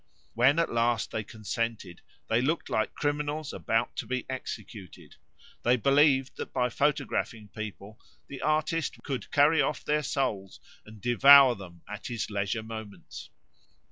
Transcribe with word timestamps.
When 0.33 0.57
at 0.57 0.71
last 0.73 1.11
they 1.11 1.23
consented, 1.23 2.01
they 2.27 2.41
looked 2.41 2.71
like 2.71 2.95
criminals 2.95 3.53
about 3.53 3.95
to 3.97 4.07
be 4.07 4.25
executed. 4.27 5.15
They 5.61 5.75
believed 5.77 6.37
that 6.37 6.51
by 6.51 6.69
photographing 6.71 7.49
people 7.49 7.99
the 8.25 8.41
artist 8.41 8.95
could 9.03 9.29
carry 9.31 9.61
off 9.61 9.85
their 9.85 10.01
souls 10.01 10.59
and 10.87 10.99
devour 10.99 11.53
them 11.53 11.83
at 11.87 12.07
his 12.07 12.31
leisure 12.31 12.63
moments. 12.63 13.29